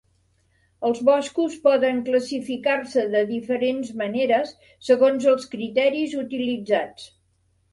[0.87, 4.55] Els boscos poden classificar-se de diferents maneres,
[4.89, 7.07] segons els criteris utilitzats.